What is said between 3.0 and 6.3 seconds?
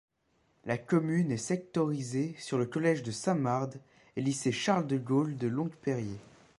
de Saint-Mard et lycée Charles-de-Gaulle de Longperrier.